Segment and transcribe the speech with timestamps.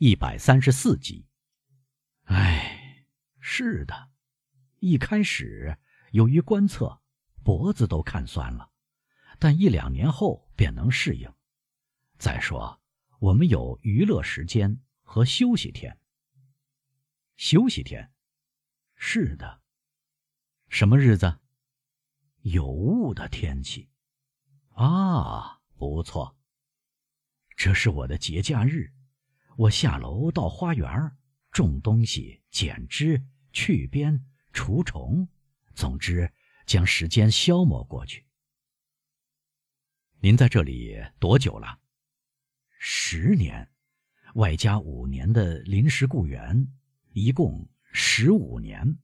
[0.00, 1.26] 一百三十四集。
[2.26, 3.04] 哎，
[3.40, 4.10] 是的，
[4.78, 5.76] 一开始
[6.12, 7.00] 由于观测，
[7.42, 8.70] 脖子都看酸了，
[9.40, 11.28] 但一两年后便能适应。
[12.16, 12.80] 再说，
[13.18, 15.98] 我们有娱乐时间和休息天。
[17.36, 18.12] 休息天，
[18.94, 19.62] 是的。
[20.68, 21.40] 什么日子？
[22.42, 23.88] 有雾的天气。
[24.74, 26.36] 啊，不错。
[27.56, 28.92] 这是我的节假日，
[29.58, 30.88] 我下楼到花园
[31.50, 33.20] 种东西、剪枝、
[33.52, 35.26] 去边、除虫，
[35.74, 36.32] 总之
[36.64, 38.24] 将时间消磨过去。
[40.20, 41.80] 您在这里多久了？
[42.78, 43.68] 十年，
[44.34, 46.72] 外加五年的临时雇员，
[47.10, 48.96] 一共十五年。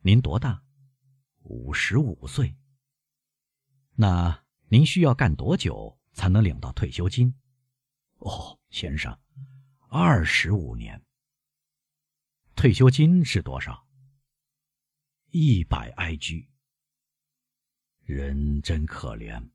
[0.00, 0.64] 您多大？
[1.42, 2.56] 五十五岁。
[3.94, 5.98] 那您需要干多久？
[6.14, 7.34] 才能领到退休金，
[8.24, 9.18] 哦，先生，
[9.88, 11.02] 二十五年。
[12.54, 13.84] 退休金是多少？
[15.30, 16.48] 一百埃居。
[18.04, 19.50] 人真可怜，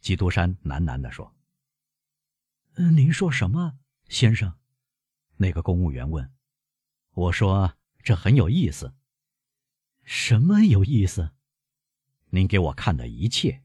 [0.00, 1.32] 基督山喃喃地说。
[2.74, 3.78] “您说什么，
[4.08, 4.52] 先生？”
[5.38, 6.28] 那个公务员问。
[7.14, 8.92] “我说这很有意思。
[10.02, 11.30] ”“什么有意思
[12.30, 13.62] ？”“您给我看的一切。”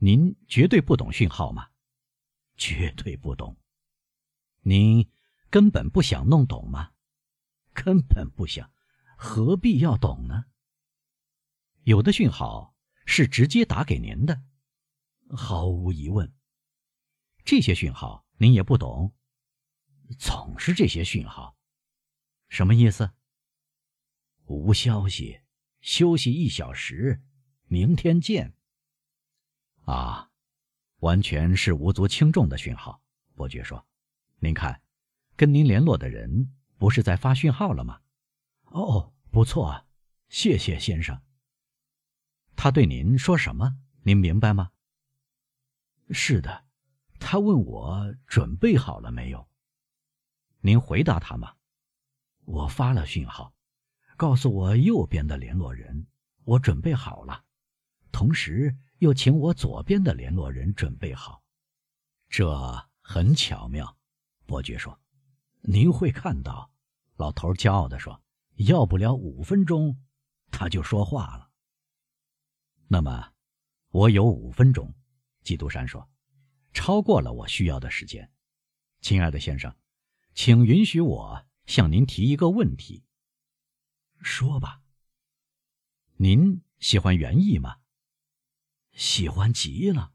[0.00, 1.70] 您绝对不懂讯号吗？
[2.58, 3.56] 绝对不懂。
[4.60, 5.10] 您
[5.48, 6.92] 根本不想弄懂吗？
[7.72, 8.70] 根本不想，
[9.16, 10.44] 何必要懂呢？
[11.84, 14.42] 有的讯号是直接打给您的，
[15.30, 16.34] 毫无疑问。
[17.44, 19.14] 这些讯号您也不懂，
[20.18, 21.56] 总是这些讯号，
[22.48, 23.12] 什么意思？
[24.44, 25.40] 无消息，
[25.80, 27.22] 休息一小时，
[27.68, 28.54] 明天见。
[29.84, 30.30] 啊，
[30.98, 33.00] 完全是无足轻重的讯号。
[33.34, 33.86] 伯爵说
[34.40, 34.82] ：“您看，
[35.36, 38.00] 跟您联络的人不是在发讯号了吗？”
[38.70, 39.86] 哦，不错，
[40.28, 41.20] 谢谢先生。
[42.56, 43.78] 他对您说什么？
[44.02, 44.72] 您明白吗？
[46.10, 46.64] 是的，
[47.20, 49.48] 他问我准备好了没有。
[50.60, 51.54] 您回答他吗？
[52.44, 53.54] 我发了讯号，
[54.16, 56.06] 告诉我右边的联络人，
[56.44, 57.44] 我准备好了，
[58.10, 58.76] 同时。
[58.98, 61.42] 又请我左边的联络人准备好，
[62.28, 63.96] 这很巧妙。
[64.44, 65.00] 伯爵说
[65.62, 66.70] ：“您会看到。”
[67.16, 68.22] 老头骄傲地说
[68.66, 70.00] ：“要不了五分钟，
[70.50, 71.50] 他就说话了。”
[72.88, 73.32] 那么，
[73.90, 74.94] 我有五分钟。”
[75.42, 76.08] 基督山说
[76.72, 78.30] ：“超过了我需要的时间。”
[79.00, 79.74] 亲爱的先生，
[80.34, 83.04] 请允许我向您提一个问题。
[84.20, 84.82] 说吧。
[86.16, 87.76] 您喜欢园艺吗？
[88.98, 90.12] 喜欢极了。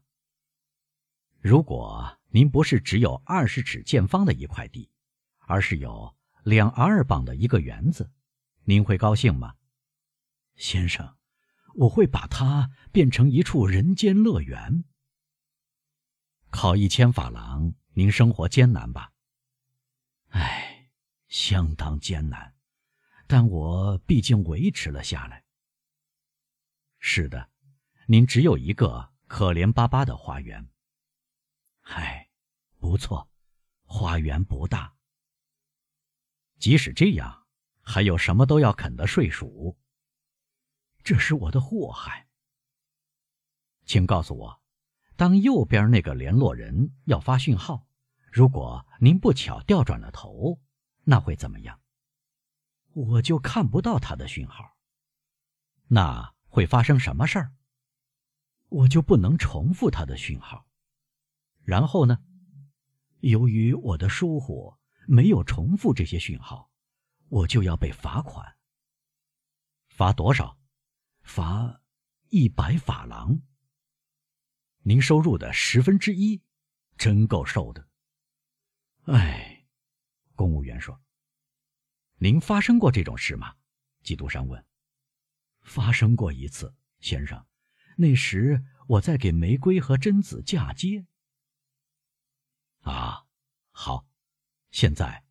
[1.40, 4.90] 如果您不是只有二十尺见方的一块地，
[5.38, 8.12] 而是有两阿尔镑的一个园子，
[8.64, 9.54] 您会高兴吗，
[10.56, 11.16] 先生？
[11.76, 14.84] 我会把它变成一处人间乐园。
[16.50, 19.14] 靠一千法郎，您生活艰难吧？
[20.28, 20.90] 唉，
[21.28, 22.54] 相当艰难，
[23.26, 25.42] 但我毕竟维持了下来。
[26.98, 27.53] 是的。
[28.06, 30.68] 您只有一个可怜巴巴的花园。
[31.82, 32.28] 唉，
[32.78, 33.30] 不错，
[33.84, 34.94] 花园不大。
[36.58, 37.46] 即使这样，
[37.80, 39.78] 还有什么都要啃的睡鼠。
[41.02, 42.28] 这是我的祸害。
[43.86, 44.62] 请告诉我，
[45.16, 47.86] 当右边那个联络人要发讯号，
[48.30, 50.60] 如果您不巧调转了头，
[51.04, 51.80] 那会怎么样？
[52.92, 54.76] 我就看不到他的讯号。
[55.88, 57.52] 那会发生什么事儿？
[58.74, 60.66] 我就不能重复他的讯号，
[61.62, 62.18] 然后呢？
[63.20, 64.76] 由于我的疏忽，
[65.06, 66.72] 没有重复这些讯号，
[67.28, 68.56] 我就要被罚款。
[69.86, 70.58] 罚多少？
[71.22, 71.80] 罚
[72.30, 73.40] 一百法郎。
[74.82, 76.42] 您收入的十分之一，
[76.98, 77.88] 真够受的。
[79.04, 79.68] 哎，
[80.34, 81.00] 公务员说
[82.18, 83.54] ：“您发生过这种事吗？”
[84.02, 84.66] 基督山问。
[85.62, 87.40] “发生过一次，先生。”
[87.96, 91.06] 那时我在给玫瑰和贞子嫁接。
[92.80, 93.26] 啊，
[93.70, 94.06] 好，
[94.70, 95.24] 现在，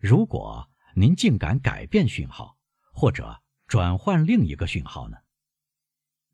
[0.00, 2.58] 如果您竟敢改变讯号，
[2.92, 5.18] 或者转换另一个讯号呢？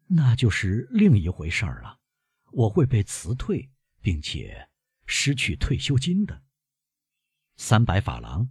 [0.06, 2.00] 那就是另一回事儿了。
[2.52, 3.70] 我会被辞退，
[4.00, 4.68] 并且
[5.06, 6.42] 失去退休金的。
[7.56, 8.50] 三百法郎，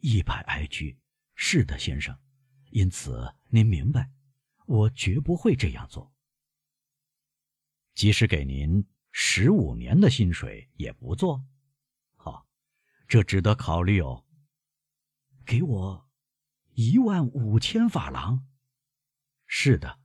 [0.00, 0.98] 一百埃居。
[1.34, 2.18] 是的，先生。
[2.70, 4.10] 因此，您明白，
[4.72, 6.14] 我绝不会这样做。
[7.92, 11.44] 即使给您十五年的薪水也不做，
[12.16, 12.46] 好，
[13.06, 14.24] 这值得考虑哦。
[15.44, 16.08] 给我
[16.72, 18.48] 一万五千法郎。
[19.46, 20.00] 是的，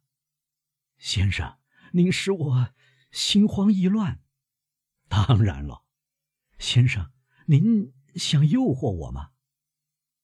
[0.98, 1.58] 先生，
[1.94, 2.74] 您使我
[3.10, 4.22] 心慌意乱。
[5.08, 5.86] 当然了，
[6.60, 7.14] 先生，
[7.46, 9.32] 您想诱惑我吗？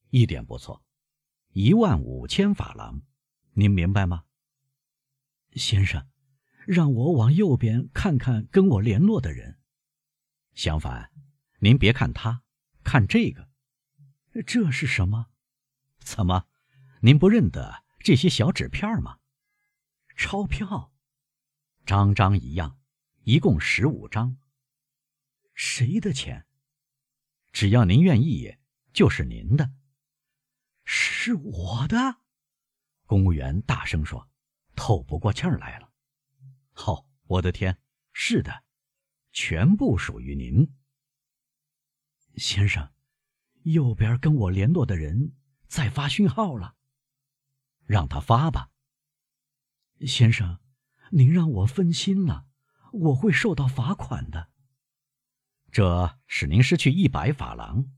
[0.10, 0.84] 一点不错，
[1.54, 3.02] 一万五千法郎，
[3.54, 4.26] 您明白吗？
[5.56, 6.08] 先生，
[6.66, 9.60] 让我往右边看看跟我联络的人。
[10.54, 11.12] 相反，
[11.60, 12.44] 您别看他，
[12.84, 13.50] 看这个。
[14.46, 15.28] 这是什么？
[16.00, 16.48] 怎么，
[17.02, 19.20] 您不认得这些小纸片吗？
[20.16, 20.92] 钞票，
[21.86, 22.80] 张张一样，
[23.24, 24.38] 一共十五张。
[25.54, 26.46] 谁的钱？
[27.52, 28.58] 只要您愿意，
[28.92, 29.72] 就是您的。
[30.84, 32.18] 是我的。
[33.06, 34.28] 公务员大声说，
[34.86, 35.90] 透不过气儿来了。
[36.74, 37.78] 哦，我的天，
[38.12, 38.66] 是的，
[39.32, 40.76] 全部属于您，
[42.36, 42.92] 先生。
[43.62, 45.38] 右边跟我联络的人
[45.68, 46.76] 在发讯号了，
[47.86, 48.72] 让他发吧。
[50.06, 50.60] 先生，
[51.12, 52.46] 您让我分心了，
[52.92, 54.50] 我会受到罚款的。
[55.72, 57.90] 这使您失去一百法郎，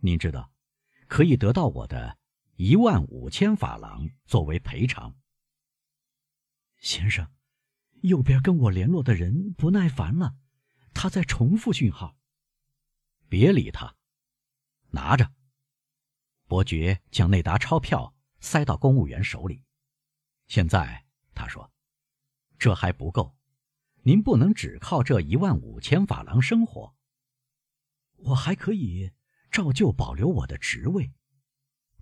[0.00, 0.52] 您知道，
[1.06, 2.18] 可以得到我的
[2.56, 5.14] 一万五千法郎作为赔偿。
[6.82, 7.30] 先生，
[8.02, 10.34] 右边跟我联络的人不耐烦了，
[10.92, 12.18] 他在重复讯号。
[13.28, 13.96] 别理他。
[14.90, 15.32] 拿着，
[16.48, 19.64] 伯爵将那沓钞票塞到公务员手里。
[20.48, 21.72] 现在他说
[22.58, 23.36] ：“这还不够，
[24.02, 26.96] 您不能只靠这一万五千法郎生活。
[28.16, 29.12] 我还可以
[29.52, 31.12] 照旧保留我的职位。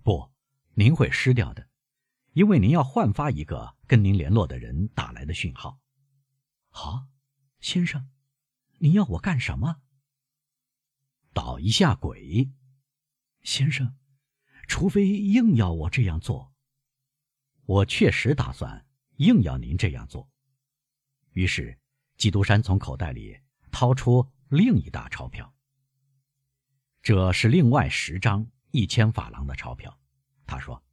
[0.01, 0.33] 不，
[0.73, 1.69] 您会失掉的，
[2.33, 5.79] 因为您要换发一个跟您联络的人打来的讯号。
[6.69, 7.07] 好，
[7.59, 8.09] 先生，
[8.79, 9.81] 您要我干什么？
[11.33, 12.51] 捣一下鬼。”
[13.43, 13.97] 先生，
[14.67, 16.53] 除非硬要我这样做，
[17.65, 18.85] 我确实打算
[19.17, 20.29] 硬要您这样做。
[21.31, 21.79] 于是，
[22.17, 23.39] 基督山从口袋里
[23.71, 25.53] 掏出另一沓钞票。
[27.01, 29.99] 这是另外十张一千法郎的钞票。
[30.45, 30.83] 他说：“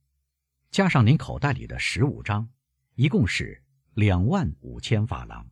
[0.71, 2.49] 加上您口袋里的十五张，
[2.95, 5.51] 一共是两万五千法郎。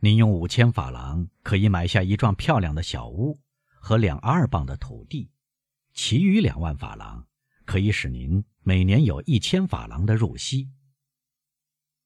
[0.00, 5.30] 您用五千法郎可以买下一幢漂亮的小屋和两阿尔磅的土地。”
[5.92, 7.26] 其余两万法郎
[7.64, 10.70] 可以使您每年有一千法郎的入息。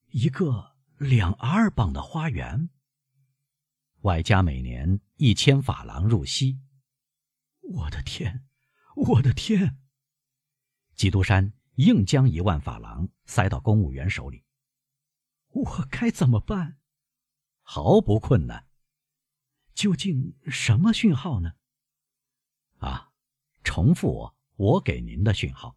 [0.08, 2.70] 一个两阿尔磅的花园，
[4.00, 6.58] 外加每年一千法郎入息。
[7.60, 8.46] 我的天，
[8.96, 9.78] 我的天！
[10.94, 14.44] 基督山硬将一万法郎塞到公务员手里。
[15.48, 16.78] 我该怎么办？
[17.62, 18.68] 毫不困难。
[19.74, 21.54] 究竟什么讯号呢？
[22.78, 23.12] 啊！
[23.64, 25.76] 重复我给您的讯号。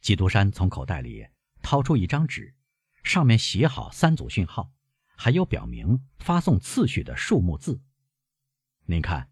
[0.00, 1.28] 基督山从口袋里
[1.62, 2.56] 掏出一张纸，
[3.04, 4.72] 上面写好三组讯号，
[5.16, 7.80] 还有表明发送次序的数目字。
[8.86, 9.30] 您看，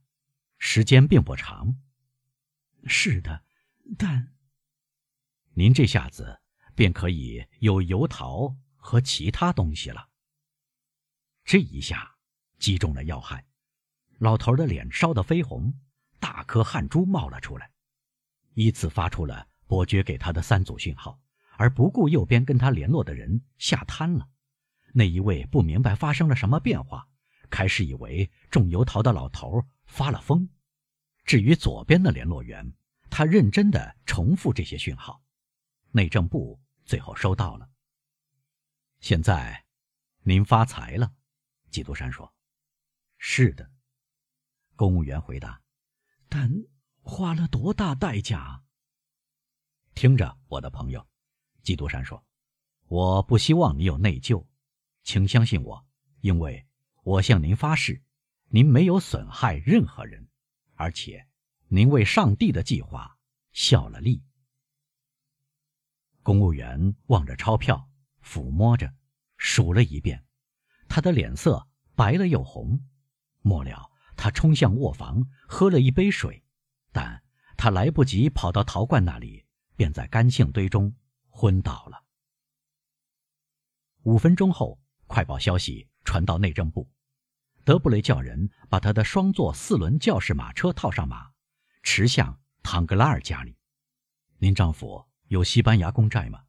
[0.59, 1.77] 时间并不长。
[2.85, 3.45] 是的，
[3.99, 4.33] 但
[5.59, 6.39] 您这下子
[6.77, 10.09] 便可以有油桃和其他东西了。
[11.45, 12.15] 这一下
[12.61, 13.45] 击中了要害，
[14.19, 15.75] 老头的脸烧得绯红。
[16.21, 17.73] 大颗汗珠冒了出来，
[18.55, 21.21] 依次发出了伯爵给他的三组讯号，
[21.57, 24.29] 而不顾右边跟他联络的人吓瘫了。
[24.93, 27.09] 那一位不明白发生了什么变化，
[27.51, 30.49] 开始以为种油桃的老头发了疯。
[31.25, 32.73] 至于左边的联络员，
[33.11, 35.21] 他认真的重复这些讯号，
[35.99, 37.69] 内政部最后收到了。
[39.01, 39.65] 现在，
[40.23, 41.13] 您发财了，
[41.73, 42.33] 基督山说
[43.19, 43.69] ：“是的。”
[44.77, 45.61] 公务员回答。
[46.29, 46.49] 但
[47.01, 48.63] 花了多大代价？
[49.97, 51.05] 听着，我的朋友，
[51.65, 52.25] 基督山说
[52.87, 54.47] ：“我不希望你有内疚，
[55.03, 55.85] 请相信我，
[56.21, 56.65] 因为
[57.03, 58.01] 我向您发誓，
[58.51, 60.29] 您没有损害任何人，
[60.77, 61.27] 而且
[61.67, 63.19] 您为上帝的计划
[63.51, 64.23] 效了力。”
[66.29, 67.89] 公务员望着钞票，
[68.23, 68.93] 抚摸着，
[69.39, 70.27] 数了一遍，
[70.87, 72.79] 他的脸色白了又红，
[73.41, 73.91] 末了。
[74.15, 76.45] 他冲向卧房，喝了一杯水，
[76.93, 77.23] 但
[77.57, 80.95] 他来不及跑到陶罐那里，便在干杏堆中
[81.31, 82.05] 昏倒了。
[84.03, 86.91] 五分钟后，快报消息传到内政部，
[87.65, 91.31] 德布雷叫人把他的双座四轮教士马车套上马，
[91.83, 93.57] 驰向唐格拉尔家里。
[94.37, 96.45] 您丈夫有西班牙公债吗？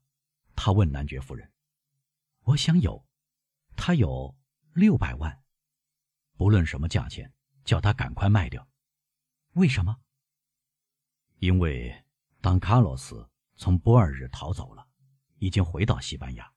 [0.55, 1.49] 他问男爵夫人。
[2.41, 3.05] 我想有，
[3.77, 4.35] 他有
[4.73, 5.41] 六百万，
[6.35, 7.33] 不论什么价钱。
[7.65, 8.67] 叫他赶快卖掉，
[9.51, 10.01] 为什么？
[11.37, 12.03] 因为
[12.41, 14.87] 当卡洛斯从波尔日逃走了，
[15.35, 16.51] 已经回到西班牙。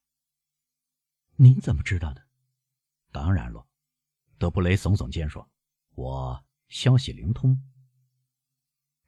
[1.37, 2.27] 您怎么知道的？
[3.11, 3.67] 当然了，
[4.39, 5.47] 德布雷耸耸肩说
[5.97, 7.63] ：“我消息灵通。”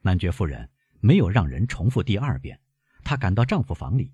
[0.02, 2.60] 男爵夫人没有让人重复第二遍，
[3.04, 4.12] 她赶到丈夫房里，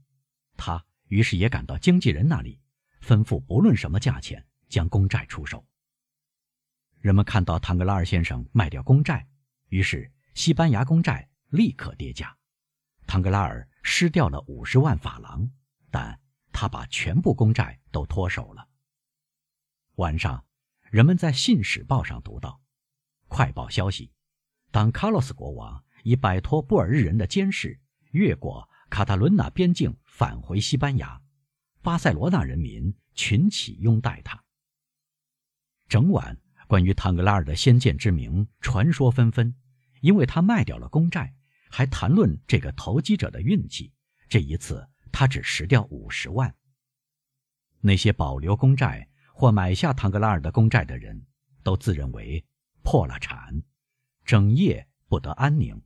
[0.56, 2.60] 她于是也赶到经纪人那里，
[3.00, 5.64] 吩咐不论什么价钱将公债出售。
[6.98, 9.26] 人们看到唐格拉尔先生卖掉公债，
[9.68, 12.36] 于是西班牙公债立刻跌价，
[13.06, 15.50] 唐格拉尔失掉了五十万法郎，
[15.90, 16.20] 但
[16.52, 18.68] 他把全部公债都脱手了。
[19.94, 20.44] 晚上，
[20.90, 22.60] 人们在《信使报》上读到，
[23.28, 24.12] 快报消息：
[24.70, 27.80] 当卡洛斯国王已摆脱布尔日人的监视，
[28.10, 31.22] 越过卡塔伦纳边境返回西班牙，
[31.80, 34.44] 巴塞罗那人民群起拥戴他。
[35.88, 36.36] 整晚。
[36.66, 39.56] 关于唐格拉尔的先见之明，传说纷纷，
[40.02, 41.34] 因为他卖掉了公债，
[41.68, 43.92] 还谈论这个投机者的运气。
[44.28, 46.54] 这一次，他只蚀掉五十万。
[47.80, 51.26] 那些保留公债或买下唐格拉尔的公债的人，
[51.64, 52.46] 都自认为
[52.84, 53.60] 破了产，
[54.24, 55.82] 整夜不得安宁。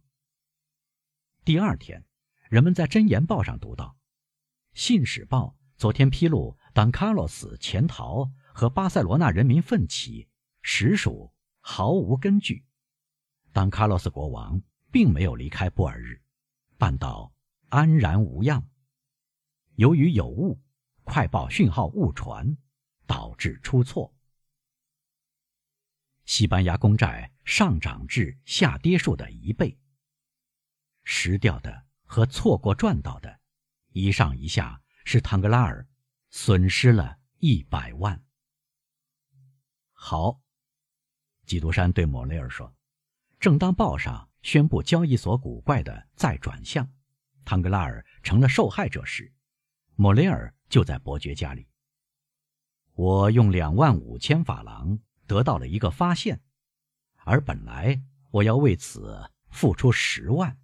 [1.47, 2.05] 第二天，
[2.55, 3.97] 人们在《真言报》上读到，
[4.81, 10.29] 《信使报》昨天披露，当卡洛斯潜逃和巴塞罗那人民奋起。
[10.63, 12.65] 实属毫无根据。
[13.51, 16.23] 当卡洛斯国王并没有离开布尔日，
[16.79, 17.35] 半岛
[17.71, 18.65] 安然无恙。
[19.75, 20.63] 由于有误，
[21.03, 22.57] 快报讯号误传，
[23.05, 24.15] 导致出错。
[26.25, 29.77] 西班牙公债上涨至下跌数的一倍。
[31.03, 33.41] 失掉的和错过赚到的，
[33.89, 35.85] 一上一下，使唐格拉尔
[36.31, 38.23] 损失了一百万。
[39.91, 40.41] 好。
[41.45, 42.73] 基督山对莫雷尔说
[43.41, 46.89] ：“正当报上宣布交易所古怪的再转向，
[47.45, 49.35] 唐格拉尔成了受害者时，
[49.97, 51.67] 莫雷尔就在伯爵家里。
[52.93, 56.41] 我用两万五千法郎得到了一个发现，
[57.25, 60.57] 而本来我要为此付出十万。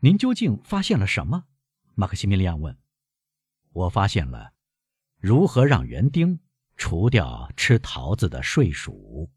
[0.00, 1.44] 您究竟发现了什么？”
[1.94, 2.76] 马克西米利安问。
[3.72, 4.52] “我发现了
[5.18, 6.40] 如何让园丁。”
[6.78, 9.28] 除掉吃桃子的睡鼠。